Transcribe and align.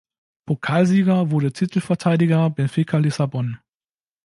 Pokalsieger 0.47 1.29
wurde 1.29 1.53
Titelverteidiger 1.53 2.49
Benfica 2.49 2.97
Lissabon. 2.97 3.59